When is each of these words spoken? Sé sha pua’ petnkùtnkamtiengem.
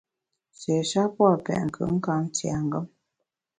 Sé 0.59 0.75
sha 0.89 1.03
pua’ 1.15 1.31
petnkùtnkamtiengem. 1.45 2.85